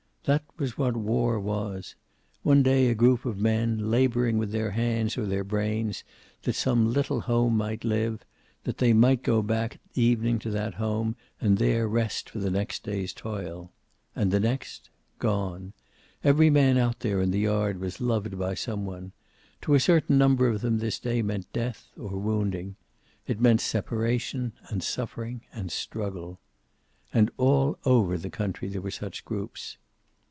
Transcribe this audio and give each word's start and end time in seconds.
That 0.25 0.43
was 0.59 0.77
what 0.77 0.95
war 0.95 1.39
was; 1.39 1.95
one 2.43 2.61
day 2.61 2.89
a 2.89 2.93
group 2.93 3.25
of 3.25 3.39
men, 3.39 3.89
laboring 3.89 4.37
with 4.37 4.51
their 4.51 4.69
hands 4.69 5.17
or 5.17 5.25
their 5.25 5.43
brains, 5.43 6.03
that 6.43 6.53
some 6.53 6.93
little 6.93 7.21
home 7.21 7.57
might 7.57 7.83
live; 7.83 8.23
that 8.63 8.77
they 8.77 8.93
might 8.93 9.23
go 9.23 9.41
back 9.41 9.73
at 9.77 9.97
evening 9.97 10.37
to 10.37 10.51
that 10.51 10.75
home, 10.75 11.15
and 11.41 11.57
there 11.57 11.87
rest 11.87 12.29
for 12.29 12.37
the 12.37 12.51
next 12.51 12.83
day's 12.83 13.13
toil. 13.13 13.71
And 14.15 14.29
the 14.29 14.39
next, 14.39 14.91
gone. 15.17 15.73
Every 16.23 16.51
man 16.51 16.77
out 16.77 16.99
there 16.99 17.19
in 17.19 17.31
the 17.31 17.39
yard 17.39 17.79
was 17.79 17.99
loved 17.99 18.37
by 18.37 18.53
some 18.53 18.85
one. 18.85 19.13
To 19.63 19.73
a 19.73 19.79
certain 19.79 20.19
number 20.19 20.47
of 20.49 20.61
them 20.61 20.77
this 20.77 20.99
day 20.99 21.23
meant 21.23 21.51
death, 21.51 21.87
or 21.97 22.19
wounding. 22.19 22.75
It 23.25 23.41
meant 23.41 23.59
separation, 23.61 24.53
and 24.69 24.83
suffering, 24.83 25.41
and 25.51 25.71
struggle. 25.71 26.39
And 27.11 27.31
all 27.37 27.79
over 27.85 28.19
the 28.19 28.29
country 28.29 28.67
there 28.67 28.81
were 28.81 28.91
such 28.91 29.25
groups. 29.25 29.79